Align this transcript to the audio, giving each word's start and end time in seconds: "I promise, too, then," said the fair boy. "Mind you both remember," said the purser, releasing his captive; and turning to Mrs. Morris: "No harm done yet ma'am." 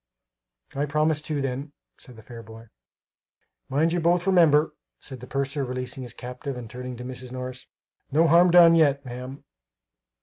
"I 0.75 0.87
promise, 0.87 1.21
too, 1.21 1.41
then," 1.43 1.73
said 1.99 2.15
the 2.15 2.23
fair 2.23 2.41
boy. 2.41 2.69
"Mind 3.69 3.93
you 3.93 3.99
both 3.99 4.25
remember," 4.25 4.73
said 4.99 5.19
the 5.19 5.27
purser, 5.27 5.63
releasing 5.63 6.01
his 6.01 6.15
captive; 6.15 6.57
and 6.57 6.67
turning 6.67 6.97
to 6.97 7.03
Mrs. 7.03 7.31
Morris: 7.31 7.67
"No 8.11 8.27
harm 8.27 8.49
done 8.49 8.73
yet 8.73 9.05
ma'am." 9.05 9.43